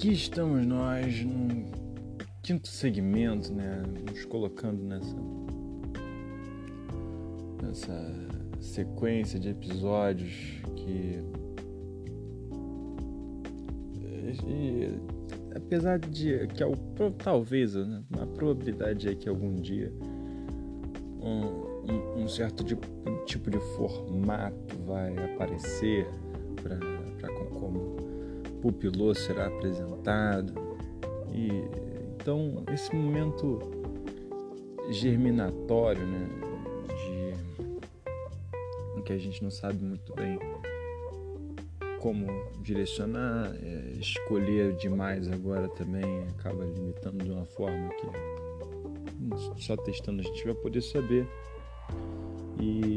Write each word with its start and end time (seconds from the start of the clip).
aqui 0.00 0.14
estamos 0.14 0.64
nós 0.64 1.22
no 1.26 1.66
quinto 2.42 2.68
segmento, 2.68 3.52
né? 3.52 3.82
Nos 4.08 4.24
colocando 4.24 4.82
nessa 4.82 5.14
nessa 7.62 8.14
sequência 8.58 9.38
de 9.38 9.50
episódios 9.50 10.32
que 10.74 11.22
e, 14.48 14.98
apesar 15.54 15.98
de 15.98 16.46
que 16.46 16.64
é 16.64 16.66
talvez 17.22 17.74
né, 17.74 18.02
a 18.22 18.26
probabilidade 18.26 19.06
é 19.06 19.14
que 19.14 19.28
algum 19.28 19.54
dia 19.56 19.92
um, 21.20 22.22
um, 22.22 22.26
certo 22.26 22.64
tipo, 22.64 22.86
tipo 23.26 23.50
de 23.50 23.60
formato 23.76 24.78
vai 24.86 25.12
aparecer 25.34 26.06
para 26.62 26.99
pupilô 28.60 29.14
será 29.14 29.46
apresentado 29.46 30.54
e 31.32 31.48
então 32.14 32.64
esse 32.72 32.94
momento 32.94 33.58
germinatório 34.90 36.06
né 36.06 36.28
de 36.96 37.30
que 39.10 39.14
a 39.14 39.18
gente 39.18 39.42
não 39.42 39.50
sabe 39.50 39.84
muito 39.84 40.14
bem 40.14 40.38
como 41.98 42.26
direcionar, 42.62 43.52
é, 43.60 43.92
escolher 43.98 44.76
demais 44.76 45.28
agora 45.28 45.68
também 45.68 46.22
acaba 46.28 46.64
limitando 46.64 47.24
de 47.24 47.30
uma 47.32 47.44
forma 47.44 47.90
que 47.96 48.06
só 49.60 49.76
testando 49.76 50.20
a 50.20 50.24
gente 50.24 50.44
vai 50.44 50.54
poder 50.54 50.80
saber. 50.80 51.26
E 52.60 52.89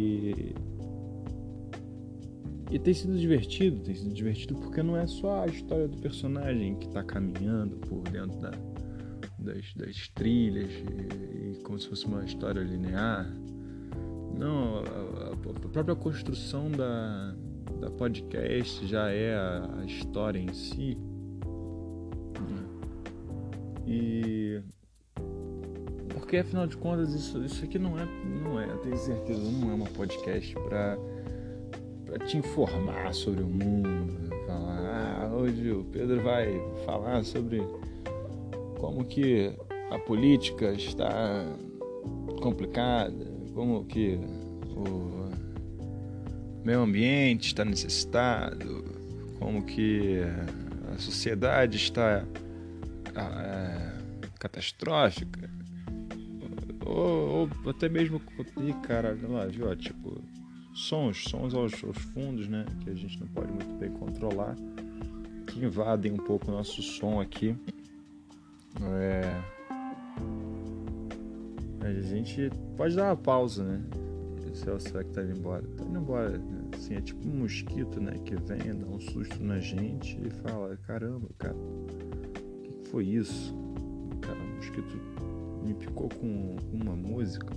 e 2.73 2.79
tem 2.79 2.91
sido 2.91 3.15
divertido, 3.15 3.83
tem 3.83 3.93
sido 3.93 4.11
divertido 4.11 4.55
porque 4.55 4.81
não 4.81 4.97
é 4.97 5.05
só 5.05 5.43
a 5.43 5.45
história 5.45 5.87
do 5.87 5.95
personagem 5.97 6.75
que 6.75 6.87
está 6.87 7.03
caminhando 7.03 7.75
por 7.77 8.01
dentro 8.09 8.35
da, 8.39 8.49
das, 9.37 9.71
das 9.75 10.07
trilhas 10.07 10.71
e, 10.71 11.51
e, 11.51 11.61
como 11.63 11.77
se 11.79 11.87
fosse 11.87 12.07
uma 12.07 12.25
história 12.25 12.61
linear. 12.61 13.31
Não, 14.35 14.79
a, 14.79 15.33
a 15.33 15.69
própria 15.69 15.95
construção 15.95 16.71
da, 16.71 17.35
da 17.79 17.91
podcast 17.91 18.87
já 18.87 19.07
é 19.11 19.35
a, 19.35 19.81
a 19.81 19.85
história 19.85 20.39
em 20.39 20.51
si. 20.51 20.97
E 23.85 24.63
porque 26.15 26.37
afinal 26.37 26.65
de 26.65 26.75
contas 26.77 27.13
isso, 27.13 27.43
isso 27.43 27.63
aqui 27.63 27.77
não 27.77 27.99
é, 27.99 28.05
não 28.43 28.59
é, 28.59 28.67
eu 28.67 28.77
tenho 28.79 28.97
certeza, 28.97 29.39
não 29.51 29.69
é 29.69 29.73
uma 29.75 29.85
podcast 29.85 30.55
para 30.55 30.97
para 32.13 32.27
te 32.27 32.37
informar 32.37 33.11
sobre 33.11 33.41
o 33.41 33.47
mundo, 33.47 34.29
falar, 34.45 35.23
ah, 35.23 35.31
hoje 35.33 35.71
o 35.71 35.83
Pedro 35.85 36.21
vai 36.21 36.47
falar 36.85 37.23
sobre 37.23 37.59
como 38.79 39.03
que 39.03 39.51
a 39.89 39.97
política 39.97 40.71
está 40.73 41.43
complicada, 42.39 43.25
como 43.55 43.83
que 43.85 44.19
o 44.75 45.31
meio 46.63 46.81
ambiente 46.81 47.47
está 47.47 47.65
necessitado, 47.65 48.83
como 49.39 49.63
que 49.63 50.21
a 50.93 50.99
sociedade 50.99 51.77
está 51.77 52.23
é, 53.15 53.91
catastrófica, 54.37 55.49
ou, 56.85 57.49
ou, 57.63 57.69
até 57.71 57.89
mesmo, 57.89 58.21
e 58.61 58.73
cara, 58.85 59.17
lá, 59.27 59.47
viu, 59.47 59.75
tipo, 59.75 60.21
sons, 60.73 61.23
sons 61.23 61.53
aos, 61.53 61.83
aos, 61.83 61.97
fundos, 61.97 62.47
né, 62.47 62.65
que 62.83 62.89
a 62.89 62.95
gente 62.95 63.19
não 63.19 63.27
pode 63.27 63.51
muito 63.51 63.73
bem 63.79 63.91
controlar, 63.91 64.55
que 65.47 65.63
invadem 65.63 66.11
um 66.11 66.17
pouco 66.17 66.49
o 66.49 66.53
nosso 66.53 66.81
som 66.81 67.21
aqui. 67.21 67.55
É... 68.81 69.41
A 71.81 72.01
gente 72.01 72.49
pode 72.77 72.95
dar 72.95 73.05
uma 73.05 73.17
pausa, 73.17 73.63
né? 73.63 73.83
céu, 74.63 74.79
será 74.79 75.03
que 75.03 75.11
tá 75.11 75.21
indo 75.23 75.37
embora? 75.37 75.63
Tá 75.77 75.83
indo 75.83 75.99
embora, 75.99 76.37
né? 76.37 76.69
Assim, 76.73 76.95
é 76.95 77.01
tipo 77.01 77.27
um 77.27 77.39
mosquito, 77.39 77.99
né? 77.99 78.13
Que 78.25 78.35
vem, 78.35 78.73
dá 78.73 78.87
um 78.87 78.99
susto 78.99 79.43
na 79.43 79.59
gente 79.59 80.19
e 80.25 80.29
fala, 80.29 80.77
caramba, 80.87 81.27
cara, 81.37 81.55
o 81.55 82.61
que, 82.63 82.73
que 82.73 82.89
foi 82.89 83.05
isso? 83.05 83.53
Cara, 84.21 84.37
o 84.37 84.55
mosquito 84.55 84.97
me 85.63 85.73
picou 85.73 86.09
com 86.09 86.55
uma 86.71 86.95
música. 86.95 87.53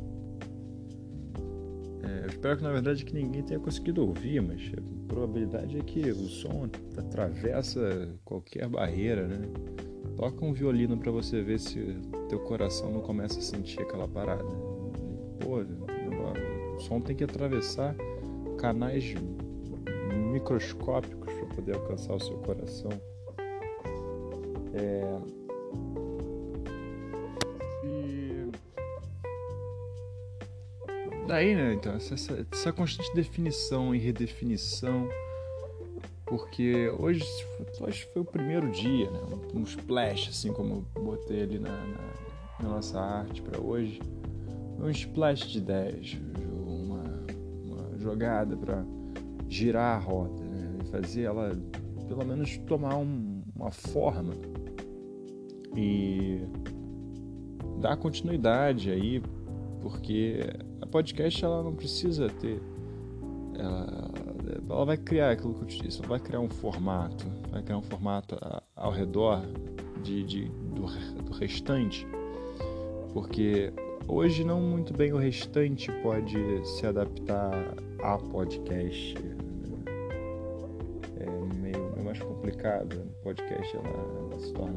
É, 2.06 2.25
eu 2.25 2.27
espero 2.28 2.56
que 2.56 2.62
na 2.62 2.72
verdade 2.72 3.05
que 3.05 3.15
ninguém 3.15 3.43
tenha 3.43 3.59
conseguido 3.59 4.06
ouvir, 4.06 4.41
mas 4.41 4.61
a 4.77 5.09
probabilidade 5.09 5.78
é 5.78 5.83
que 5.83 6.11
o 6.11 6.28
som 6.28 6.69
atravessa 6.97 8.09
qualquer 8.25 8.69
barreira, 8.69 9.27
né? 9.27 9.49
Toca 10.17 10.44
um 10.44 10.53
violino 10.53 10.97
para 10.97 11.11
você 11.11 11.43
ver 11.43 11.59
se 11.59 11.97
teu 12.28 12.39
coração 12.41 12.91
não 12.91 13.00
começa 13.00 13.39
a 13.39 13.43
sentir 13.43 13.81
aquela 13.83 14.09
parada. 14.09 14.44
Pô, 15.41 15.61
o 16.77 16.81
som 16.81 17.00
tem 17.00 17.15
que 17.15 17.25
atravessar 17.25 17.94
canais 18.59 19.15
microscópicos 20.33 21.33
para 21.33 21.47
poder 21.55 21.75
alcançar 21.75 22.15
o 22.15 22.21
seu 22.21 22.37
coração. 22.38 22.91
É... 24.75 25.45
daí, 31.26 31.54
né? 31.54 31.75
Então 31.75 31.94
essa, 31.94 32.14
essa 32.53 32.72
constante 32.72 33.14
definição 33.14 33.94
e 33.94 33.98
redefinição, 33.98 35.09
porque 36.25 36.88
hoje, 36.98 37.25
hoje 37.81 38.09
foi 38.12 38.22
o 38.22 38.25
primeiro 38.25 38.70
dia, 38.70 39.10
né? 39.10 39.20
Um, 39.54 39.62
splash, 39.62 40.28
assim 40.28 40.53
como 40.53 40.87
eu 40.94 41.03
botei 41.03 41.42
ali 41.42 41.59
na, 41.59 41.70
na, 41.70 42.12
na 42.60 42.69
nossa 42.69 43.00
arte 43.00 43.42
para 43.42 43.60
hoje, 43.60 44.00
um 44.78 44.88
splash 44.91 45.48
de 45.48 45.59
ideias 45.59 46.16
jogada 48.06 48.56
para 48.56 48.84
girar 49.48 49.97
a 49.97 49.98
roda 49.98 50.44
né? 50.44 50.78
e 50.81 50.87
fazer 50.87 51.22
ela 51.22 51.50
pelo 52.06 52.25
menos 52.25 52.56
tomar 52.58 52.97
um, 52.97 53.43
uma 53.54 53.72
forma 53.72 54.32
e 55.76 56.41
dar 57.81 57.97
continuidade 57.97 58.91
aí, 58.91 59.20
porque 59.82 60.41
podcast 60.96 61.44
ela 61.44 61.62
não 61.62 61.74
precisa 61.74 62.28
ter 62.28 62.60
ela, 63.58 64.10
ela 64.68 64.84
vai 64.84 64.96
criar 64.96 65.30
aquilo 65.30 65.54
que 65.54 65.62
eu 65.62 65.66
te 65.66 65.82
disse, 65.82 65.98
ela 65.98 66.08
vai 66.08 66.20
criar 66.20 66.40
um 66.40 66.48
formato, 66.48 67.26
vai 67.50 67.62
criar 67.62 67.78
um 67.78 67.82
formato 67.82 68.36
ao 68.74 68.92
redor 68.92 69.42
de, 70.02 70.22
de 70.24 70.44
do, 70.74 70.86
do 71.22 71.32
restante, 71.32 72.06
porque 73.12 73.72
Hoje 74.08 74.44
não 74.44 74.60
muito 74.60 74.94
bem 74.94 75.12
o 75.12 75.16
restante 75.16 75.90
pode 76.00 76.38
se 76.64 76.86
adaptar 76.86 77.74
a 78.00 78.16
podcast. 78.16 79.18
Né? 79.18 79.36
É 81.18 81.56
meio, 81.56 82.04
mais 82.04 82.20
complicado. 82.20 82.94
O 82.94 83.24
podcast 83.24 83.76
ela, 83.76 83.88
ela 83.88 84.38
se 84.38 84.52
torna 84.52 84.76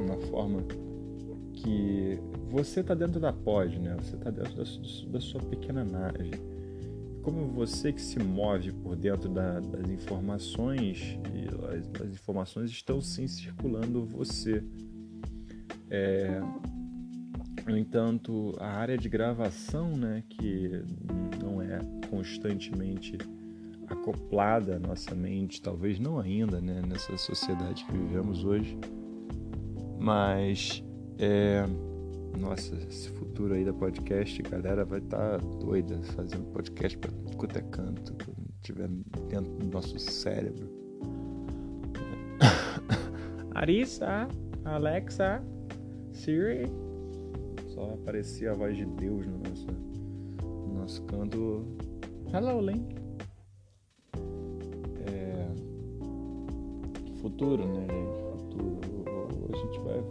uma 0.00 0.18
forma 0.26 0.64
que 1.52 2.18
você 2.50 2.80
está 2.80 2.94
dentro 2.94 3.20
da 3.20 3.32
pod, 3.32 3.78
né? 3.78 3.96
Você 4.00 4.16
está 4.16 4.30
dentro 4.30 4.54
da, 4.54 4.64
da, 5.10 5.20
sua 5.20 5.40
pequena 5.40 5.84
nave. 5.84 6.30
Como 7.22 7.46
você 7.46 7.92
que 7.92 8.00
se 8.00 8.18
move 8.18 8.72
por 8.72 8.96
dentro 8.96 9.28
da, 9.28 9.60
das 9.60 9.88
informações 9.88 11.18
as, 11.70 12.02
as, 12.02 12.12
informações 12.12 12.70
estão 12.70 13.00
sim 13.00 13.26
circulando 13.26 14.04
você. 14.04 14.62
É, 15.88 16.40
no 17.66 17.76
entanto, 17.76 18.54
a 18.58 18.68
área 18.68 18.96
de 18.96 19.08
gravação, 19.08 19.96
né, 19.96 20.24
que 20.28 20.82
não 21.40 21.60
é 21.60 21.78
constantemente 22.08 23.18
acoplada 23.86 24.76
à 24.76 24.78
nossa 24.78 25.14
mente, 25.14 25.60
talvez 25.60 25.98
não 25.98 26.18
ainda, 26.18 26.60
né, 26.60 26.80
nessa 26.86 27.16
sociedade 27.16 27.84
que 27.84 27.92
vivemos 27.92 28.44
hoje, 28.44 28.78
mas 29.98 30.82
é, 31.18 31.66
nossa, 32.38 32.74
esse 32.88 33.08
futuro 33.10 33.54
aí 33.54 33.64
da 33.64 33.72
podcast, 33.72 34.42
galera 34.42 34.84
vai 34.84 34.98
estar 34.98 35.38
tá 35.38 35.46
doida 35.60 36.00
fazendo 36.14 36.50
podcast 36.52 36.96
para 36.98 37.10
tudo 37.10 37.58
é 37.58 37.62
canto, 37.62 38.12
quando 38.24 38.50
estiver 38.56 38.88
dentro 39.28 39.52
do 39.52 39.66
nosso 39.66 39.98
cérebro. 39.98 40.68
Arissa, 43.54 44.28
Alexa, 44.64 45.42
Siri 46.12 46.66
só 47.80 47.94
aparecia 47.94 48.52
a 48.52 48.54
voz 48.54 48.76
de 48.76 48.84
Deus 48.84 49.26
no 49.26 49.38
nosso, 49.38 49.66
no 50.42 50.80
nosso 50.80 51.02
canto. 51.04 51.64
Hello, 52.32 52.60
Link. 52.60 52.94
É... 55.06 55.48
Futuro, 57.20 57.66
né, 57.66 57.86
gente? 57.88 58.29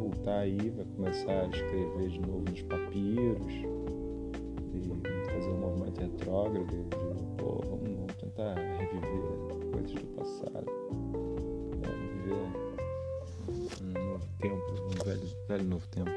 Voltar 0.09 0.39
aí, 0.39 0.69
vai 0.71 0.85
começar 0.95 1.41
a 1.41 1.47
escrever 1.47 2.09
de 2.09 2.19
novo 2.19 2.44
nos 2.50 2.61
papiros 2.63 3.79
fazer 5.31 5.51
um 5.51 5.57
movimento 5.59 6.01
retrógrado 6.01 6.65
de, 6.65 7.35
pô, 7.38 7.61
vamos, 7.63 7.95
vamos 7.95 8.15
tentar 8.15 8.56
reviver 8.56 9.71
coisas 9.71 9.94
do 9.94 10.07
passado, 10.15 10.65
né? 11.77 11.89
viver 12.13 12.33
um 13.81 14.11
novo 14.11 14.27
tempo, 14.39 14.65
um 14.83 15.06
velho, 15.06 15.27
velho 15.47 15.63
novo 15.63 15.88
tempo. 15.89 16.11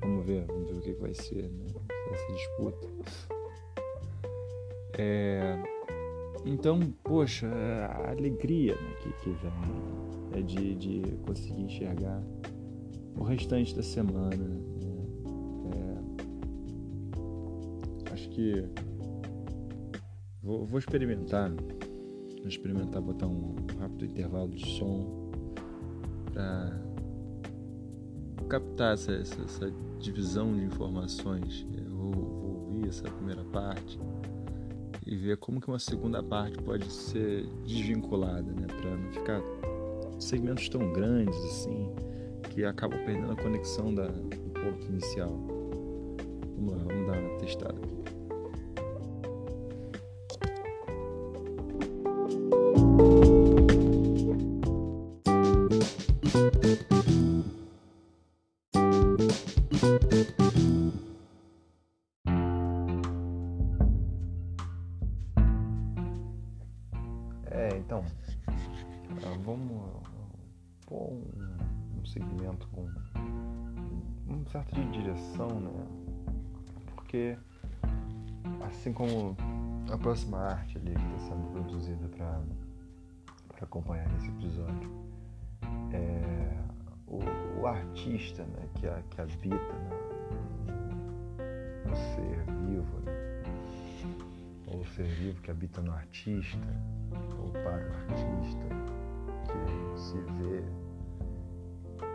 Vamos 0.00 0.26
ver, 0.26 0.44
vamos 0.46 0.70
ver 0.70 0.76
o 0.76 0.80
que 0.82 0.92
vai 0.94 1.14
ser 1.14 1.44
né? 1.44 1.64
essa 2.12 2.32
disputa. 2.32 2.88
É, 4.98 5.56
então, 6.44 6.80
poxa, 7.02 7.48
a 7.48 8.10
alegria 8.10 8.74
né, 8.74 8.96
que, 9.00 9.12
que 9.22 9.30
vem 9.30 10.03
de, 10.42 10.74
de 10.74 11.16
conseguir 11.26 11.62
enxergar 11.62 12.22
o 13.16 13.22
restante 13.22 13.74
da 13.74 13.82
semana. 13.82 14.36
Né? 14.36 14.60
É, 18.06 18.12
acho 18.12 18.28
que 18.30 18.64
vou, 20.42 20.64
vou, 20.66 20.78
experimentar, 20.78 21.50
vou 21.50 22.48
experimentar 22.48 23.00
botar 23.00 23.26
um 23.26 23.54
rápido 23.78 24.04
intervalo 24.06 24.50
de 24.50 24.66
som 24.76 25.30
para 26.32 26.84
captar 28.48 28.94
essa, 28.94 29.12
essa, 29.12 29.42
essa, 29.42 29.72
divisão 29.98 30.54
de 30.54 30.64
informações. 30.64 31.66
Eu 31.74 31.96
vou, 31.96 32.12
vou 32.12 32.66
ouvir 32.66 32.88
essa 32.88 33.10
primeira 33.10 33.42
parte 33.44 33.98
e 35.06 35.16
ver 35.16 35.38
como 35.38 35.60
que 35.60 35.68
uma 35.68 35.78
segunda 35.78 36.22
parte 36.22 36.58
pode 36.62 36.90
ser 36.90 37.46
desvinculada, 37.66 38.52
né, 38.52 38.66
para 38.66 38.96
não 38.96 39.12
ficar 39.12 39.40
segmentos 40.18 40.68
tão 40.68 40.92
grandes 40.92 41.36
assim 41.44 41.88
que 42.50 42.64
acabam 42.64 42.98
perdendo 43.04 43.32
a 43.32 43.36
conexão 43.36 43.94
da, 43.94 44.06
do 44.06 44.50
ponto 44.50 44.86
inicial. 44.88 45.30
Vamos 46.56 46.72
lá, 46.72 46.84
vamos 46.84 47.06
dar 47.06 47.18
uma 47.18 47.38
testada 47.38 47.74
aqui. 47.78 47.94
Como 78.94 79.36
a 79.92 79.98
próxima 79.98 80.38
arte 80.38 80.78
ali 80.78 80.94
que 80.94 81.02
está 81.02 81.18
sendo 81.28 81.52
produzida 81.52 82.08
para 82.08 82.40
acompanhar 83.60 84.06
esse 84.16 84.28
episódio. 84.28 84.90
É, 85.92 86.56
o, 87.06 87.20
o, 87.60 87.66
artista 87.66 88.42
né, 88.44 88.68
que, 88.74 88.86
a, 88.86 89.02
que 89.10 89.20
habita 89.20 89.72
né, 89.72 89.90
no 91.86 91.96
ser 91.96 92.44
vivo, 92.66 93.00
né, 93.00 93.42
ou 94.66 94.80
o 94.80 94.86
ser 94.86 95.06
vivo 95.06 95.40
que 95.40 95.50
habita 95.50 95.80
no 95.80 95.92
artista, 95.92 96.58
ou 97.38 97.50
para 97.50 97.88
o 97.88 97.94
artista, 97.94 98.64
que 99.44 100.00
se 100.00 100.18
vê 100.18 100.62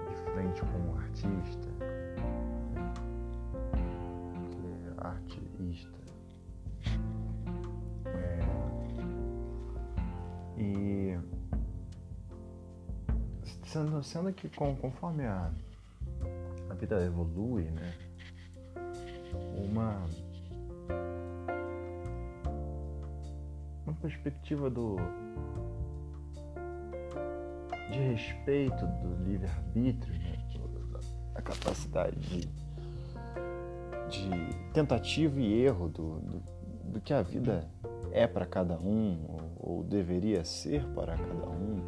de 0.09 0.31
frente 0.31 0.61
com 0.61 0.91
o 0.91 0.97
artista, 0.97 1.69
que 4.51 4.57
é 4.67 5.07
artista 5.07 5.99
E 10.59 11.17
sendo, 13.65 14.03
sendo 14.03 14.33
que 14.33 14.49
conforme 14.49 15.25
a, 15.25 15.49
a 16.69 16.73
vida 16.73 17.01
evolui, 17.01 17.63
né? 17.63 17.93
Uma, 19.55 20.05
uma 23.85 23.95
perspectiva 24.01 24.69
do 24.69 24.97
de 27.89 27.99
respeito 27.99 28.85
do 28.85 29.23
livre-arbítrio, 29.23 30.13
né? 30.19 30.39
a 31.39 31.41
capacidade 31.41 32.19
de, 32.19 32.47
de 34.09 34.29
tentativa 34.73 35.39
e 35.39 35.63
erro 35.63 35.87
do, 35.87 36.19
do, 36.19 36.43
do 36.91 37.01
que 37.01 37.13
a 37.13 37.21
vida 37.21 37.67
é 38.11 38.27
para 38.27 38.45
cada 38.45 38.77
um 38.77 39.25
ou, 39.27 39.77
ou, 39.77 39.83
deveria 39.83 40.43
ser 40.43 40.85
para 40.93 41.15
cada 41.15 41.49
um, 41.49 41.87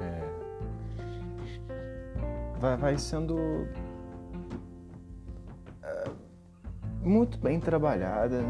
é, 0.00 0.22
vai, 2.60 2.76
vai, 2.76 2.98
sendo 2.98 3.66
é, 5.82 6.04
muito 7.02 7.38
bem 7.38 7.58
trabalhada 7.58 8.42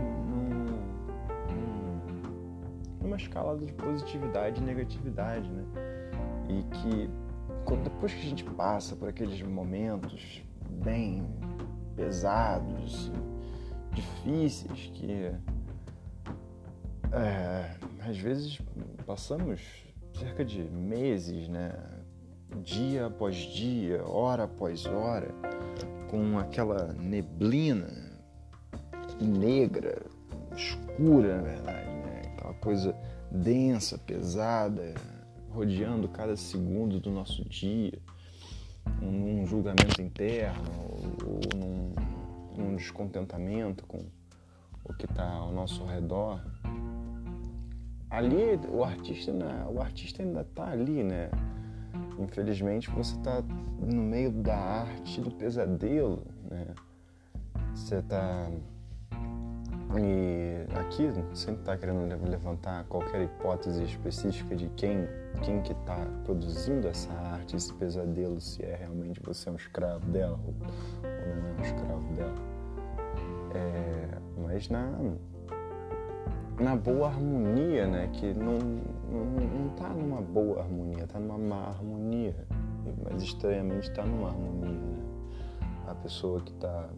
numa 3.14 3.16
escala 3.16 3.56
de 3.56 3.72
positividade 3.72 4.60
e 4.60 4.64
negatividade, 4.64 5.48
né? 5.48 5.64
E 6.48 6.62
que 6.74 7.10
depois 7.82 8.12
que 8.12 8.20
a 8.20 8.24
gente 8.24 8.44
passa 8.44 8.94
por 8.96 9.08
aqueles 9.08 9.40
momentos 9.42 10.42
bem 10.82 11.26
pesados, 11.96 13.10
difíceis 13.92 14.90
que 14.94 15.32
é, 17.12 17.76
às 18.06 18.18
vezes 18.18 18.60
passamos 19.06 19.60
cerca 20.12 20.44
de 20.44 20.62
meses, 20.62 21.48
né? 21.48 21.72
Dia 22.62 23.06
após 23.06 23.34
dia, 23.36 24.04
hora 24.04 24.44
após 24.44 24.86
hora, 24.86 25.34
com 26.08 26.38
aquela 26.38 26.92
neblina 26.92 27.88
negra, 29.20 30.02
escura, 30.56 31.36
na 31.36 31.42
verdade, 31.42 31.93
Aquela 32.44 32.54
coisa 32.54 32.94
densa, 33.30 33.96
pesada, 33.96 34.94
rodeando 35.50 36.06
cada 36.08 36.36
segundo 36.36 37.00
do 37.00 37.10
nosso 37.10 37.42
dia, 37.48 37.98
num 39.00 39.46
julgamento 39.46 40.02
interno 40.02 40.62
ou, 41.24 41.40
num, 41.56 41.94
num 42.56 42.76
descontentamento 42.76 43.86
com 43.86 44.04
o 44.84 44.92
que 44.92 45.06
está 45.06 45.26
ao 45.26 45.52
nosso 45.52 45.86
redor 45.86 46.40
ali 48.14 48.60
o 48.68 48.84
artista, 48.84 49.32
o 49.72 49.80
artista 49.80 50.22
ainda 50.22 50.42
está 50.42 50.68
ali, 50.68 51.02
né? 51.02 51.30
Infelizmente 52.18 52.88
você 52.90 53.16
está 53.16 53.42
no 53.42 54.02
meio 54.02 54.30
da 54.30 54.56
arte 54.56 55.20
do 55.20 55.30
pesadelo, 55.30 56.24
né? 56.48 56.66
Você 57.74 57.96
está 57.96 58.48
e 59.98 60.66
aqui 60.78 61.10
sempre 61.34 61.60
está 61.60 61.76
querendo 61.76 62.08
levantar 62.28 62.84
qualquer 62.84 63.22
hipótese 63.22 63.84
específica 63.84 64.56
de 64.56 64.68
quem 64.70 65.06
quem 65.42 65.60
que 65.62 65.72
está 65.72 65.98
produzindo 66.24 66.86
essa 66.86 67.12
arte, 67.12 67.56
esse 67.56 67.72
pesadelo, 67.74 68.40
se 68.40 68.62
é 68.62 68.76
realmente 68.76 69.20
você 69.20 69.48
é 69.48 69.52
um 69.52 69.56
escravo 69.56 70.06
dela 70.10 70.38
ou, 70.46 70.54
ou 71.02 71.36
não 71.36 71.48
é 71.48 71.52
um 71.58 71.62
escravo 71.62 72.12
dela. 72.14 72.34
É, 73.54 74.18
mas 74.38 74.68
na 74.68 74.90
na 76.58 76.76
boa 76.76 77.08
harmonia, 77.08 77.86
né? 77.86 78.08
Que 78.12 78.32
não, 78.34 78.58
não, 78.58 79.24
não 79.24 79.68
tá 79.70 79.88
numa 79.88 80.20
boa 80.20 80.60
harmonia, 80.60 81.06
tá 81.06 81.18
numa 81.18 81.38
má 81.38 81.66
harmonia. 81.68 82.34
Mas 83.02 83.22
estranhamente 83.22 83.90
tá 83.90 84.04
numa 84.04 84.28
harmonia, 84.28 84.70
né? 84.70 85.02
A 85.88 85.94
pessoa 85.94 86.40
que 86.40 86.52
tá 86.54 86.88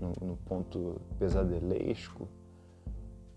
no, 0.00 0.28
no 0.28 0.36
ponto 0.36 1.00
pesadelesco, 1.18 2.28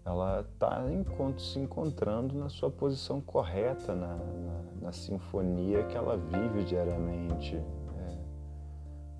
ela 0.06 0.48
tá 0.60 0.86
enquanto 0.92 1.42
se 1.42 1.58
encontrando 1.58 2.36
na 2.36 2.48
sua 2.48 2.70
posição 2.70 3.20
correta, 3.20 3.96
na, 3.96 4.16
na, 4.16 4.64
na 4.84 4.92
sinfonia 4.92 5.84
que 5.86 5.98
ela 5.98 6.16
vive 6.16 6.64
diariamente. 6.64 7.56
Né? 7.56 8.18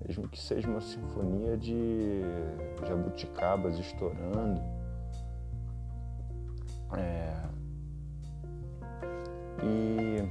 Mesmo 0.06 0.28
que 0.28 0.38
seja 0.38 0.68
uma 0.68 0.80
sinfonia 0.80 1.56
de 1.56 2.22
jabuticabas 2.86 3.78
estourando 3.78 4.60
é, 6.96 7.34
e 9.62 10.22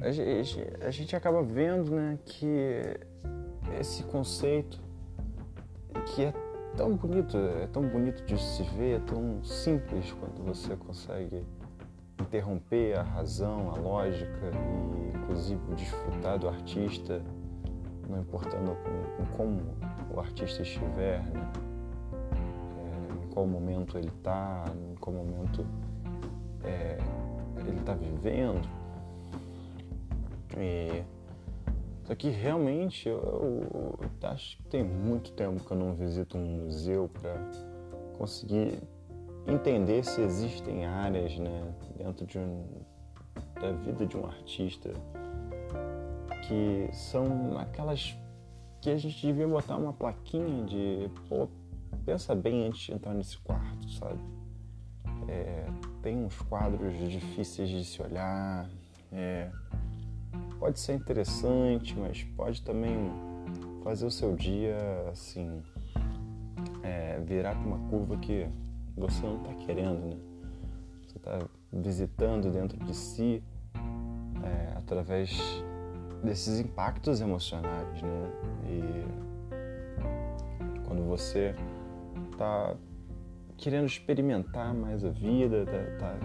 a 0.00 0.10
gente, 0.10 0.66
a 0.80 0.90
gente 0.90 1.16
acaba 1.16 1.42
vendo 1.42 1.90
né, 1.90 2.18
que 2.24 2.98
esse 3.78 4.02
conceito 4.04 4.80
que 6.06 6.24
é 6.24 6.47
tão 6.78 6.94
bonito, 6.94 7.36
é 7.36 7.66
tão 7.66 7.82
bonito 7.88 8.24
de 8.24 8.40
se 8.40 8.62
ver, 8.62 8.98
é 8.98 9.00
tão 9.00 9.42
simples 9.42 10.12
quando 10.12 10.44
você 10.44 10.76
consegue 10.76 11.44
interromper 12.20 12.96
a 12.96 13.02
razão, 13.02 13.70
a 13.70 13.76
lógica 13.76 14.52
e, 14.94 15.18
inclusive, 15.18 15.60
desfrutar 15.74 16.38
do 16.38 16.48
artista, 16.48 17.20
não 18.08 18.20
importando 18.20 18.76
com, 18.76 19.24
com 19.24 19.36
como 19.36 19.60
o 20.14 20.20
artista 20.20 20.62
estiver, 20.62 21.20
né? 21.24 21.52
é, 22.78 23.24
em 23.24 23.28
qual 23.30 23.44
momento 23.44 23.98
ele 23.98 24.08
está, 24.16 24.64
em 24.92 24.94
qual 25.00 25.16
momento 25.16 25.66
é, 26.62 26.96
ele 27.56 27.80
está 27.80 27.94
vivendo. 27.94 28.68
E, 30.56 31.02
só 32.08 32.14
que 32.14 32.30
realmente 32.30 33.06
eu, 33.06 33.18
eu, 33.20 33.98
acho 34.30 34.56
que 34.56 34.62
tem 34.62 34.82
muito 34.82 35.30
tempo 35.32 35.62
que 35.62 35.70
eu 35.70 35.76
não 35.76 35.94
visito 35.94 36.38
um 36.38 36.64
museu 36.64 37.06
para 37.06 37.36
conseguir 38.16 38.80
entender 39.46 40.02
se 40.02 40.22
existem 40.22 40.86
áreas 40.86 41.38
né, 41.38 41.70
dentro 41.98 42.24
de 42.24 42.38
um, 42.38 42.64
da 43.60 43.72
vida 43.72 44.06
de 44.06 44.16
um 44.16 44.24
artista 44.24 44.90
que 46.46 46.88
são 46.94 47.58
aquelas 47.58 48.16
que 48.80 48.88
a 48.88 48.96
gente 48.96 49.26
devia 49.26 49.46
botar 49.46 49.76
uma 49.76 49.92
plaquinha 49.92 50.64
de 50.64 51.10
pô, 51.28 51.46
pensa 52.06 52.34
bem 52.34 52.68
antes 52.68 52.80
de 52.86 52.94
entrar 52.94 53.12
nesse 53.12 53.36
quarto, 53.36 53.90
sabe? 53.90 54.18
É, 55.28 55.66
tem 56.00 56.24
uns 56.24 56.40
quadros 56.40 56.96
difíceis 57.10 57.68
de 57.68 57.84
se 57.84 58.00
olhar, 58.00 58.66
é, 59.12 59.50
pode 60.58 60.78
ser 60.80 60.94
interessante, 60.94 61.96
mas 61.98 62.24
pode 62.36 62.62
também 62.62 63.10
fazer 63.82 64.06
o 64.06 64.10
seu 64.10 64.34
dia 64.34 64.76
assim 65.10 65.62
é, 66.82 67.20
virar 67.20 67.54
para 67.54 67.66
uma 67.66 67.78
curva 67.88 68.16
que 68.16 68.46
você 68.96 69.24
não 69.24 69.36
está 69.36 69.54
querendo, 69.54 70.10
né? 70.10 70.16
Você 71.06 71.18
está 71.18 71.38
visitando 71.72 72.50
dentro 72.50 72.78
de 72.84 72.94
si 72.94 73.42
é, 74.42 74.76
através 74.76 75.62
desses 76.22 76.60
impactos 76.60 77.20
emocionais, 77.20 78.02
né? 78.02 78.32
E 78.66 79.04
quando 80.86 81.04
você 81.04 81.54
está 82.32 82.74
querendo 83.56 83.86
experimentar 83.86 84.74
mais 84.74 85.04
a 85.04 85.10
vida, 85.10 85.64
tá, 85.66 85.98
tá, 85.98 86.18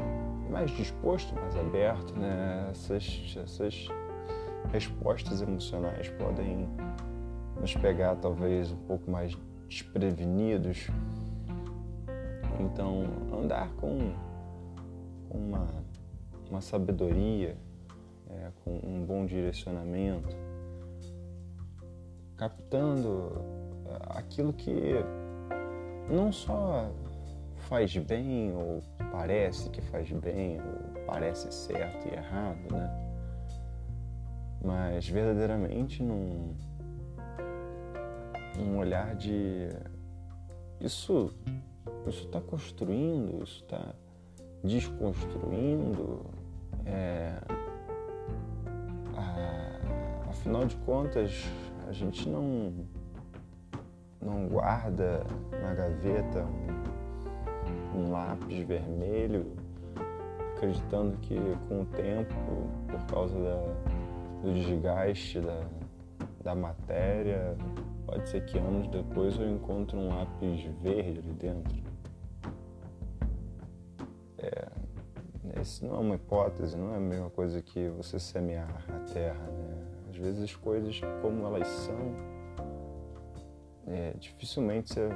mais 0.50 0.72
disposto, 0.72 1.34
mais 1.36 1.56
aberto, 1.56 2.14
né? 2.16 2.68
Essas, 2.72 3.36
essas 3.38 3.88
respostas 4.72 5.42
emocionais 5.42 6.10
podem 6.10 6.68
nos 7.60 7.76
pegar 7.76 8.16
talvez 8.16 8.72
um 8.72 8.78
pouco 8.88 9.10
mais 9.10 9.38
desprevenidos. 9.68 10.88
Então, 12.60 13.04
andar 13.32 13.70
com, 13.76 14.14
uma, 15.30 15.68
uma 16.50 16.62
sabedoria, 16.62 17.58
é, 18.30 18.52
com 18.64 18.80
um 18.84 19.04
bom 19.06 19.26
direcionamento, 19.26 20.36
captando 22.38 23.32
aquilo 24.10 24.54
que 24.54 24.94
não 26.10 26.32
só 26.32 26.92
faz 27.70 27.96
bem 27.98 28.54
ou 28.54 28.82
parece 29.12 29.70
que 29.70 29.82
faz 29.82 30.12
bem 30.12 30.60
ou 30.60 31.06
parece 31.06 31.52
certo 31.52 32.08
e 32.08 32.16
errado, 32.16 32.72
né? 32.72 33.03
Mas 34.64 35.08
verdadeiramente 35.08 36.02
num, 36.02 36.56
num 38.58 38.78
olhar 38.78 39.16
de 39.16 39.70
isso 40.80 41.34
isso 42.08 42.26
está 42.26 42.42
construindo, 42.42 43.44
isso 43.44 43.64
está 43.64 43.94
desconstruindo. 44.64 46.26
É, 46.86 47.40
a, 49.16 50.30
afinal 50.30 50.66
de 50.66 50.76
contas, 50.78 51.44
a 51.88 51.92
gente 51.92 52.28
não, 52.28 52.74
não 54.22 54.48
guarda 54.48 55.24
na 55.62 55.74
gaveta 55.74 56.46
um, 57.96 58.00
um 58.00 58.12
lápis 58.12 58.60
vermelho 58.68 59.54
acreditando 60.56 61.18
que 61.18 61.38
com 61.68 61.82
o 61.82 61.86
tempo, 61.86 62.34
por 62.90 63.06
causa 63.14 63.36
da, 63.38 63.93
do 64.44 64.54
desgaste 64.54 65.40
da, 65.40 65.66
da 66.44 66.54
matéria, 66.54 67.56
pode 68.06 68.28
ser 68.28 68.46
que 68.46 68.58
anos 68.58 68.88
depois 68.90 69.40
eu 69.40 69.50
encontre 69.50 69.96
um 69.96 70.10
lápis 70.10 70.64
verde 70.82 71.20
ali 71.20 71.34
dentro. 71.34 71.84
É, 74.38 74.68
isso 75.62 75.86
não 75.86 75.96
é 75.96 76.00
uma 76.00 76.16
hipótese, 76.16 76.78
não 76.78 76.94
é 76.94 76.98
a 76.98 77.00
mesma 77.00 77.30
coisa 77.30 77.62
que 77.62 77.88
você 77.90 78.20
semear 78.20 78.86
a 78.90 79.00
terra. 79.14 79.46
Né? 79.46 79.86
Às 80.10 80.18
vezes 80.18 80.44
as 80.44 80.56
coisas 80.56 81.00
como 81.22 81.46
elas 81.46 81.68
são, 81.68 82.16
é, 83.88 84.14
dificilmente 84.20 84.94
você 84.94 85.10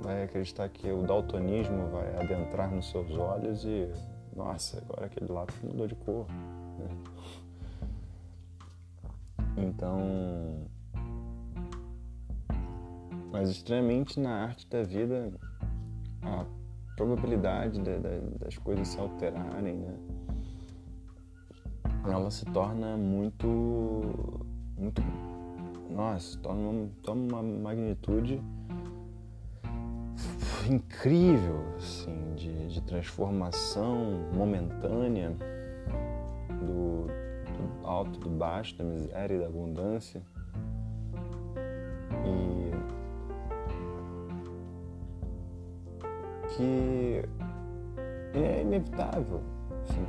vai 0.00 0.22
acreditar 0.22 0.68
que 0.68 0.90
o 0.92 1.02
daltonismo 1.02 1.88
vai 1.88 2.16
adentrar 2.16 2.70
nos 2.70 2.88
seus 2.88 3.10
olhos 3.18 3.64
e, 3.64 3.90
nossa, 4.36 4.78
agora 4.78 5.06
aquele 5.06 5.32
lápis 5.32 5.60
mudou 5.62 5.88
de 5.88 5.96
cor. 5.96 6.26
Né? 6.78 6.88
Então, 9.62 10.68
mas 13.32 13.50
estranhamente 13.50 14.18
na 14.18 14.44
arte 14.44 14.68
da 14.68 14.82
vida 14.82 15.32
a 16.22 16.44
probabilidade 16.96 17.80
de, 17.80 17.98
de, 17.98 18.38
das 18.38 18.56
coisas 18.58 18.88
se 18.88 18.98
alterarem, 18.98 19.76
né? 19.76 19.94
Ela 22.04 22.30
se 22.30 22.44
torna 22.46 22.96
muito, 22.96 23.46
muito, 24.76 25.02
nossa, 25.90 26.38
torna, 26.38 26.88
toma 27.02 27.40
uma 27.40 27.42
magnitude 27.42 28.40
incrível, 30.68 31.64
assim, 31.76 32.34
de, 32.34 32.68
de 32.68 32.80
transformação 32.82 34.28
momentânea 34.34 35.36
do 36.60 37.27
alto, 37.88 38.20
do 38.20 38.28
baixo, 38.28 38.76
da 38.76 38.84
miséria 38.84 39.34
e 39.34 39.38
da 39.38 39.46
abundância. 39.46 40.22
E 42.24 42.68
que 46.56 47.22
é 48.34 48.62
inevitável 48.62 49.40
assim, 49.82 50.04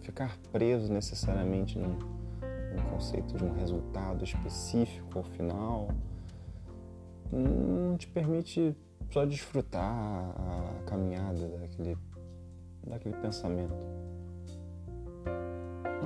que 0.00 0.06
ficar 0.06 0.36
preso 0.52 0.92
necessariamente 0.92 1.78
num, 1.78 1.98
num, 1.98 2.82
conceito 2.90 3.36
de 3.36 3.44
um 3.44 3.52
resultado 3.52 4.24
específico 4.24 5.18
ao 5.18 5.24
final 5.24 5.88
não 7.30 7.96
te 7.96 8.06
permite 8.06 8.76
só 9.10 9.24
desfrutar 9.24 9.82
a 9.82 10.82
caminhada 10.86 11.48
daquele, 11.58 11.96
daquele 12.86 13.16
pensamento. 13.16 13.74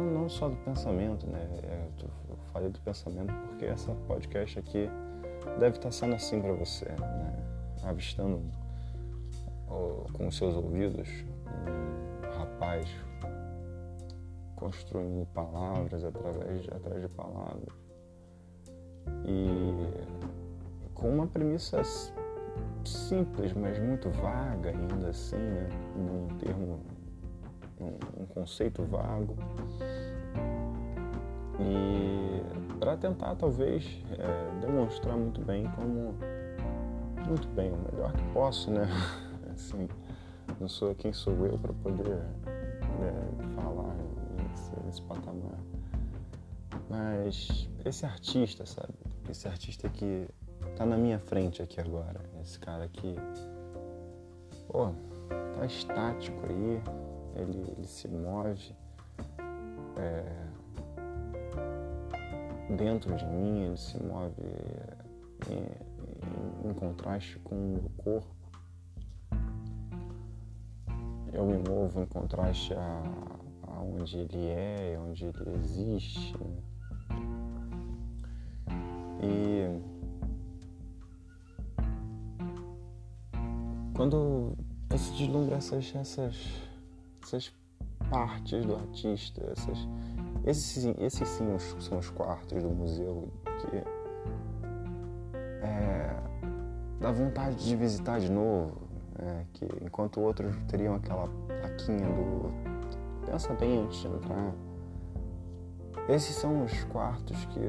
Não, 0.03 0.23
não 0.23 0.29
só 0.29 0.49
do 0.49 0.57
pensamento, 0.57 1.27
né? 1.27 1.47
É, 1.63 1.89
eu 2.29 2.37
falei 2.53 2.69
do 2.69 2.81
pensamento 2.81 3.33
porque 3.49 3.67
essa 3.67 3.93
podcast 4.07 4.59
aqui 4.59 4.91
deve 5.59 5.77
estar 5.77 5.93
sendo 5.93 6.15
assim 6.15 6.41
para 6.41 6.53
você, 6.53 6.87
né? 6.87 7.45
Avistando 7.85 8.43
com 10.13 10.31
seus 10.31 10.55
ouvidos 10.55 11.09
um 11.67 12.39
rapaz 12.39 12.87
construindo 14.57 15.27
palavras 15.33 16.05
através 16.05 16.63
de, 16.63 16.71
atrás 16.73 17.01
de 17.01 17.09
palavras 17.09 17.75
e 19.25 19.73
com 20.95 21.09
uma 21.09 21.27
premissa 21.27 21.83
simples, 22.85 23.53
mas 23.55 23.79
muito 23.79 24.11
vaga 24.11 24.71
ainda 24.71 25.09
assim, 25.09 25.37
né? 25.37 25.69
num 25.97 26.29
termo, 26.39 26.81
um, 27.83 28.27
conceito 28.27 28.83
vago 28.85 29.37
e 31.61 32.79
para 32.79 32.97
tentar 32.97 33.35
talvez 33.37 34.03
é, 34.19 34.61
demonstrar 34.61 35.17
muito 35.17 35.41
bem 35.41 35.71
como 35.77 36.15
muito 37.27 37.49
bem, 37.49 37.71
o 37.71 37.77
melhor 37.93 38.13
que 38.13 38.23
posso, 38.33 38.71
né? 38.71 38.89
assim, 39.53 39.89
não 40.61 40.69
sou 40.69 40.95
quem 40.95 41.13
sou 41.13 41.35
eu 41.47 41.59
para 41.59 41.73
poder 41.73 42.17
né, 42.99 43.55
falar 43.55 43.95
nesse, 44.37 44.73
nesse 44.85 45.03
patamar. 45.03 45.59
Mas 46.89 47.69
esse 47.85 48.05
artista, 48.05 48.67
sabe? 48.67 48.95
Esse 49.31 49.49
artista 49.49 49.89
que 49.89 50.29
tá 50.77 50.85
na 50.85 50.97
minha 50.97 51.19
frente 51.19 51.63
aqui 51.63 51.81
agora, 51.81 52.21
esse 52.43 52.59
cara 52.59 52.89
que, 52.89 53.15
pô, 54.69 54.91
tá 55.29 55.67
estático 55.67 56.39
aí, 56.47 56.83
ele, 57.37 57.75
ele 57.77 57.87
se 57.87 58.09
move 58.09 58.75
é, 59.97 60.25
dentro 62.77 63.15
de 63.15 63.25
mim, 63.27 63.65
ele 63.65 63.77
se 63.77 64.03
move 64.03 64.35
em, 65.51 66.67
em, 66.67 66.71
em 66.71 66.75
contraste 66.75 67.39
com 67.41 67.75
o 67.77 67.91
corpo 67.97 68.43
eu 71.33 71.47
me 71.47 71.59
movo 71.67 72.03
em 72.03 72.07
contraste 72.07 72.75
a, 72.75 73.03
a 73.69 73.81
onde 73.81 74.19
ele 74.19 74.47
é, 74.49 74.99
onde 75.01 75.25
ele 75.25 75.55
existe. 75.57 76.35
E 79.23 79.81
quando 83.95 84.55
você 84.91 85.11
deslumbra 85.13 85.57
essas, 85.57 85.95
essas, 85.95 86.37
essas 87.33 87.53
partes 88.11 88.65
do 88.67 88.75
artista, 88.75 89.43
essas, 89.51 89.89
esses, 90.45 90.85
esses 90.99 91.29
sim 91.29 91.59
são 91.81 91.99
os 91.99 92.11
quartos 92.11 92.63
do 92.63 92.69
museu 92.69 93.29
que 93.61 93.77
é, 95.65 96.17
dá 97.01 97.11
vontade 97.11 97.65
de 97.65 97.75
visitar 97.75 98.21
de 98.21 98.31
novo, 98.31 98.77
né? 99.19 99.47
que 99.55 99.67
enquanto 99.83 100.21
outros 100.21 100.55
teriam 100.69 100.95
aquela 100.95 101.27
plaquinha 101.47 102.07
do 102.07 102.53
pensa 103.25 103.55
bem 103.55 103.85
antes 103.85 104.01
de 104.01 104.09
entrar. 104.09 104.53
Esses 106.09 106.35
são 106.35 106.65
os 106.65 106.85
quartos 106.85 107.47
que 107.47 107.61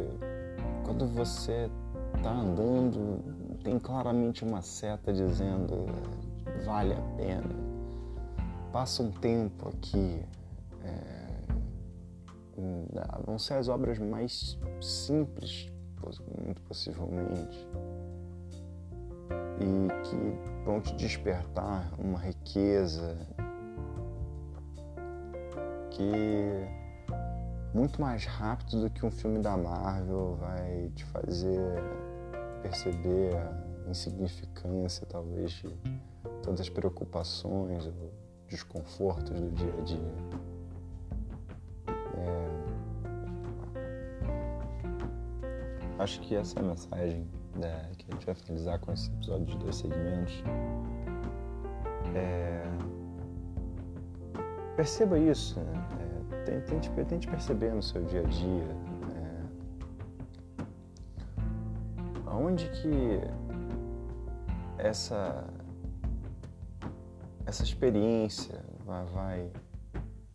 quando 0.83 1.07
você 1.07 1.69
está 2.17 2.31
andando 2.31 3.23
tem 3.63 3.79
claramente 3.79 4.43
uma 4.43 4.61
seta 4.61 5.13
dizendo 5.13 5.85
vale 6.65 6.93
a 6.93 7.01
pena. 7.15 7.62
Passa 8.73 9.03
um 9.03 9.11
tempo 9.11 9.69
aqui. 9.69 10.25
É, 10.83 11.23
vão 13.23 13.37
ser 13.37 13.53
as 13.53 13.69
obras 13.69 13.99
mais 13.99 14.57
simples, 14.81 15.71
muito 16.43 16.59
possivelmente, 16.63 17.67
e 19.59 19.87
que 20.03 20.65
vão 20.65 20.81
te 20.81 20.95
despertar 20.95 21.87
uma 21.99 22.17
riqueza 22.17 23.15
que 25.91 26.67
muito 27.75 28.01
mais 28.01 28.25
rápido 28.25 28.81
do 28.81 28.89
que 28.89 29.05
um 29.05 29.11
filme 29.11 29.39
da 29.39 29.55
Marvel 29.55 30.35
vai 30.39 30.91
te 30.95 31.05
fazer 31.05 31.79
perceber 32.63 33.35
a 33.35 33.89
insignificância, 33.89 35.05
talvez, 35.05 35.51
de 35.51 35.77
todas 36.41 36.61
as 36.61 36.69
preocupações 36.69 37.85
ou 37.85 38.22
desconfortos 38.53 39.41
do 39.41 39.49
dia 39.51 39.73
a 39.75 39.81
dia. 39.81 40.13
É... 42.17 42.47
Acho 45.97 46.21
que 46.21 46.35
essa 46.35 46.59
é 46.59 46.61
a 46.61 46.65
mensagem 46.65 47.27
né, 47.55 47.89
que 47.97 48.05
a 48.09 48.13
gente 48.13 48.25
vai 48.25 48.35
finalizar 48.35 48.79
com 48.79 48.93
esse 48.93 49.09
episódio 49.11 49.45
de 49.47 49.57
dois 49.57 49.75
segmentos. 49.75 50.43
É... 52.15 52.63
Perceba 54.75 55.17
isso, 55.17 55.59
né? 55.59 55.87
é, 56.47 56.59
tente, 56.61 56.89
tente 57.07 57.27
perceber 57.27 57.73
no 57.73 57.81
seu 57.81 58.03
dia 58.05 58.21
a 58.21 58.23
dia 58.23 58.77
é, 59.15 59.43
aonde 62.25 62.69
que 62.69 63.21
essa 64.77 65.45
essa 67.53 67.63
experiência 67.63 68.59
vai, 68.83 69.05
vai 69.05 69.51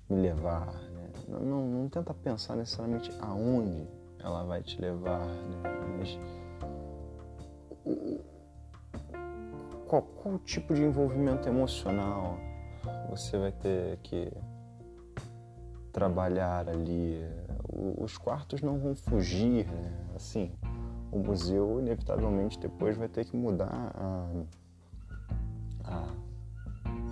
me 0.08 0.22
levar. 0.22 0.66
Né? 0.66 1.10
Não, 1.26 1.40
não, 1.40 1.66
não, 1.66 1.88
tenta 1.88 2.14
pensar 2.14 2.54
necessariamente 2.54 3.10
aonde 3.20 3.88
ela 4.20 4.44
vai 4.44 4.62
te 4.62 4.80
levar, 4.80 5.26
né? 5.26 5.62
mas 5.98 6.18
qual, 9.88 10.02
qual 10.02 10.38
tipo 10.38 10.73
de 10.73 10.82
envolvimento 10.84 11.49
emocional 11.49 12.38
você 13.10 13.36
vai 13.36 13.50
ter 13.50 13.97
que 13.99 14.32
trabalhar 15.93 16.69
ali. 16.69 17.21
Os 17.99 18.16
quartos 18.16 18.62
não 18.62 18.78
vão 18.78 18.95
fugir, 18.95 19.66
né? 19.66 19.93
assim. 20.14 20.52
O 21.10 21.19
museu 21.19 21.80
inevitavelmente 21.80 22.60
depois 22.60 22.97
vai 22.97 23.08
ter 23.08 23.25
que 23.25 23.36
mudar 23.36 23.93
a, 23.95 24.28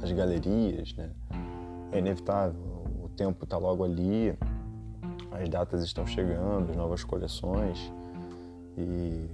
as 0.06 0.12
galerias, 0.12 0.94
né? 0.94 1.10
É 1.92 1.98
inevitável, 1.98 2.60
o 3.02 3.08
tempo 3.08 3.44
está 3.44 3.58
logo 3.58 3.84
ali, 3.84 4.36
as 5.32 5.48
datas 5.48 5.82
estão 5.82 6.06
chegando, 6.06 6.70
as 6.70 6.76
novas 6.76 7.04
coleções 7.04 7.92
e 8.76 9.28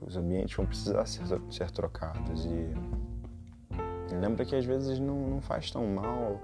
os 0.00 0.16
ambientes 0.16 0.54
vão 0.56 0.66
precisar 0.66 1.06
ser, 1.06 1.22
ser 1.50 1.70
trocados. 1.70 2.46
E 2.46 2.74
lembra 4.14 4.44
que 4.44 4.56
às 4.56 4.64
vezes 4.64 4.98
não, 4.98 5.28
não 5.28 5.40
faz 5.40 5.70
tão 5.70 5.86
mal 5.86 6.40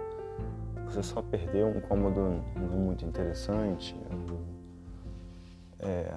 você 0.85 1.03
só 1.03 1.21
perder 1.21 1.65
um 1.65 1.81
cômodo 1.81 2.43
não 2.55 2.79
muito 2.79 3.05
interessante. 3.05 3.97
É, 5.81 6.15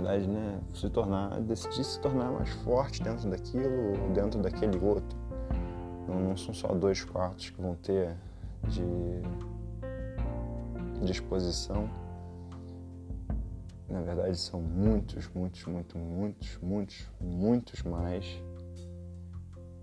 verdade, 0.00 0.26
né, 0.26 0.60
se 0.74 0.88
tornar, 0.88 1.40
decidir 1.40 1.84
se 1.84 2.00
tornar 2.00 2.32
mais 2.32 2.48
forte 2.64 3.02
dentro 3.02 3.28
daquilo, 3.30 4.12
dentro 4.14 4.40
daquele 4.40 4.78
outro. 4.78 5.18
Não, 6.08 6.20
não 6.20 6.36
são 6.36 6.52
só 6.54 6.68
dois 6.68 7.04
quartos 7.04 7.50
que 7.50 7.60
vão 7.60 7.74
ter 7.76 8.16
de 8.68 9.22
disposição. 11.04 11.88
Na 13.88 14.00
verdade, 14.00 14.36
são 14.38 14.60
muitos, 14.60 15.28
muitos, 15.34 15.64
muitos, 15.66 15.96
muitos, 15.96 16.58
muitos, 16.62 17.06
muitos 17.20 17.82
mais. 17.82 18.42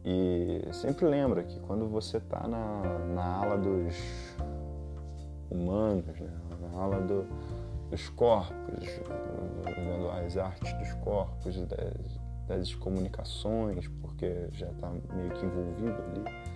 E 0.03 0.62
sempre 0.71 1.06
lembra 1.06 1.43
que 1.43 1.60
quando 1.62 1.88
você 1.88 2.17
está 2.17 2.47
na, 2.47 2.82
na 3.13 3.25
ala 3.25 3.58
dos 3.58 3.95
humanos, 5.51 6.06
né, 6.06 6.32
na 6.62 6.82
ala 6.82 7.01
do, 7.01 7.25
dos 7.89 8.10
corpos, 8.10 8.86
vendo 9.65 10.10
as 10.10 10.38
artes 10.38 10.73
dos 10.73 10.93
corpos, 11.04 11.56
das, 11.65 12.19
das 12.47 12.76
comunicações, 12.76 13.88
porque 14.02 14.47
já 14.52 14.69
está 14.69 14.89
meio 15.13 15.32
que 15.32 15.45
envolvido 15.45 16.04
ali. 16.04 16.47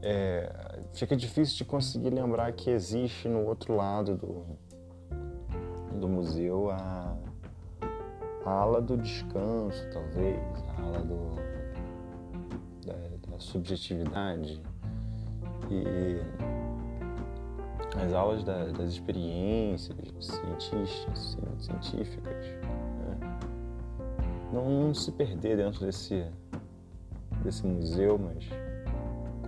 É, 0.00 0.80
fica 0.92 1.16
difícil 1.16 1.56
de 1.56 1.64
conseguir 1.64 2.10
lembrar 2.10 2.52
que 2.52 2.70
existe 2.70 3.28
no 3.28 3.44
outro 3.44 3.74
lado 3.74 4.16
do, 4.16 4.44
do 5.98 6.08
museu 6.08 6.70
a, 6.70 7.16
a 8.44 8.50
ala 8.50 8.80
do 8.80 8.96
descanso, 8.96 9.88
talvez, 9.92 10.38
a 10.68 10.82
ala 10.82 11.00
do, 11.00 11.34
da, 12.86 13.30
da 13.32 13.38
subjetividade. 13.40 14.62
E 15.70 16.22
as 17.96 18.12
aulas 18.12 18.44
da, 18.44 18.64
das 18.66 18.92
experiências 18.92 19.96
científicas, 21.58 22.46
né? 22.98 23.38
não, 24.52 24.68
não, 24.68 24.94
se 24.94 25.10
perder 25.12 25.56
dentro 25.56 25.84
desse, 25.84 26.24
desse 27.42 27.66
museu, 27.66 28.18
mas 28.18 28.44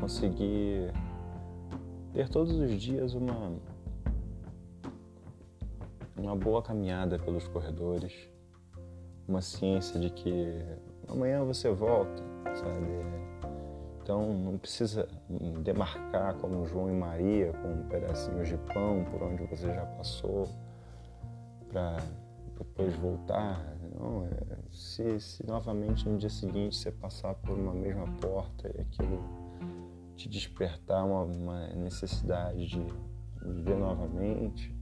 conseguir 0.01 0.93
ter 2.13 2.29
todos 2.29 2.57
os 2.59 2.81
dias 2.81 3.15
uma, 3.15 3.53
uma 6.17 6.35
boa 6.35 6.63
caminhada 6.63 7.19
pelos 7.19 7.47
corredores, 7.49 8.13
uma 9.29 9.43
ciência 9.43 10.01
de 10.01 10.11
que 10.11 10.65
amanhã 11.09 11.45
você 11.45 11.71
volta, 11.71 12.23
sabe? 12.55 13.30
Então 14.03 14.33
não 14.33 14.59
precisa 14.59 15.09
demarcar 15.63 16.35
como 16.37 16.67
João 16.67 16.91
e 16.91 16.93
Maria 16.93 17.53
com 17.53 17.89
pedacinhos 17.89 18.49
de 18.49 18.57
pão 18.73 19.05
por 19.11 19.23
onde 19.23 19.45
você 19.45 19.73
já 19.73 19.85
passou 19.87 20.49
para 21.69 21.99
depois 22.59 22.95
voltar. 22.97 23.77
Não, 23.95 24.27
é, 24.27 24.59
se, 24.73 25.21
se 25.21 25.47
novamente 25.47 26.09
no 26.09 26.19
dia 26.19 26.31
seguinte 26.31 26.77
você 26.77 26.91
passar 26.91 27.35
por 27.35 27.59
uma 27.59 27.73
mesma 27.73 28.07
porta 28.21 28.69
e 28.75 28.81
aquilo 28.81 29.23
te 30.17 30.29
despertar 30.29 31.05
uma, 31.05 31.23
uma 31.23 31.67
necessidade 31.69 32.67
de 32.67 32.87
viver 33.43 33.77
novamente, 33.77 34.75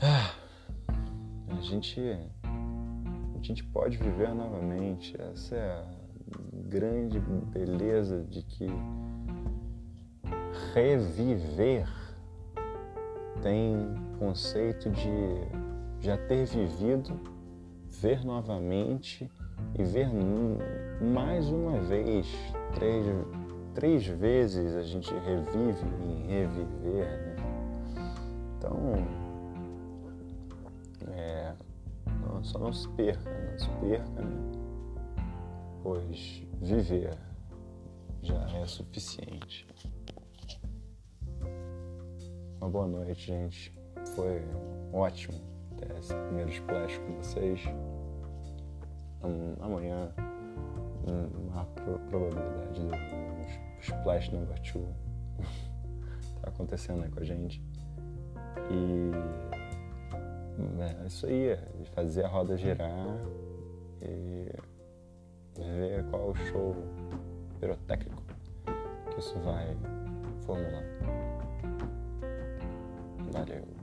ah, 0.00 0.34
a 1.48 1.60
gente 1.60 2.00
a 2.00 3.42
gente 3.42 3.62
pode 3.64 3.96
viver 3.96 4.34
novamente. 4.34 5.14
Essa 5.20 5.54
é 5.54 5.72
a 5.72 6.03
grande 6.74 7.20
beleza 7.20 8.24
de 8.24 8.42
que 8.42 8.66
reviver 10.74 11.88
tem 13.40 13.94
conceito 14.18 14.90
de 14.90 16.04
já 16.04 16.16
ter 16.16 16.44
vivido, 16.46 17.20
ver 17.88 18.24
novamente 18.24 19.30
e 19.78 19.84
ver 19.84 20.08
mais 21.00 21.48
uma 21.48 21.78
vez, 21.78 22.26
três, 22.74 23.06
três 23.72 24.06
vezes 24.08 24.74
a 24.74 24.82
gente 24.82 25.14
revive 25.14 25.86
em 26.02 26.26
reviver. 26.26 27.06
Né? 27.06 27.36
Então, 28.58 29.06
é, 31.12 31.54
só 32.42 32.58
não 32.58 32.72
se 32.72 32.88
perca, 32.90 33.30
não 33.30 33.58
se 33.60 33.70
perca. 33.80 34.22
Né? 34.22 34.64
pois 35.84 36.43
viver 36.60 37.16
já 38.22 38.40
é 38.58 38.66
suficiente. 38.66 39.66
Uma 42.60 42.70
boa 42.70 42.86
noite, 42.86 43.26
gente. 43.26 43.72
Foi 44.14 44.42
ótimo 44.92 45.38
ter 45.76 45.90
esse 45.98 46.14
primeiro 46.14 46.50
splash 46.50 46.98
com 46.98 47.16
vocês. 47.16 47.60
Amanhã, 49.60 50.12
uma 51.06 51.64
probabilidade 52.08 52.80
do 52.80 52.94
splash 53.82 54.30
number 54.30 54.58
two 54.60 54.86
tá 56.40 56.48
acontecendo 56.48 57.02
aí 57.04 57.10
com 57.10 57.20
a 57.20 57.24
gente. 57.24 57.62
E 58.70 59.10
é 60.80 61.06
isso 61.06 61.26
aí, 61.26 61.48
é 61.48 61.68
fazer 61.94 62.24
a 62.24 62.28
roda 62.28 62.56
girar 62.56 63.06
e 64.00 64.48
ver 65.62 66.04
qual 66.10 66.30
o 66.30 66.34
show 66.34 66.76
pirotécnico 67.60 68.22
que 69.10 69.20
isso 69.20 69.38
vai 69.40 69.76
formular. 70.44 70.84
Valeu. 73.32 73.73